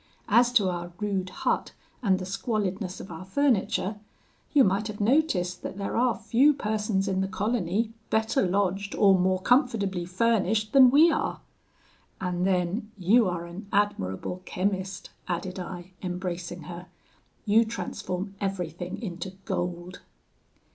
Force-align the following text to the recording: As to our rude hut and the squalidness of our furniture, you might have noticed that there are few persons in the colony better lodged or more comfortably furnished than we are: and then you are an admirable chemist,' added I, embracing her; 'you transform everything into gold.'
As 0.29 0.51
to 0.53 0.67
our 0.67 0.91
rude 0.99 1.29
hut 1.29 1.73
and 2.01 2.17
the 2.17 2.25
squalidness 2.25 2.99
of 2.99 3.11
our 3.11 3.23
furniture, 3.23 3.97
you 4.51 4.63
might 4.63 4.87
have 4.87 4.99
noticed 4.99 5.61
that 5.61 5.77
there 5.77 5.95
are 5.95 6.15
few 6.17 6.55
persons 6.55 7.07
in 7.07 7.21
the 7.21 7.27
colony 7.27 7.93
better 8.09 8.43
lodged 8.47 8.95
or 8.95 9.13
more 9.13 9.39
comfortably 9.39 10.03
furnished 10.05 10.73
than 10.73 10.89
we 10.89 11.11
are: 11.11 11.39
and 12.19 12.47
then 12.47 12.89
you 12.97 13.27
are 13.27 13.45
an 13.45 13.67
admirable 13.71 14.41
chemist,' 14.43 15.11
added 15.27 15.59
I, 15.59 15.91
embracing 16.01 16.63
her; 16.63 16.87
'you 17.45 17.63
transform 17.63 18.33
everything 18.41 18.99
into 19.03 19.33
gold.' 19.45 19.99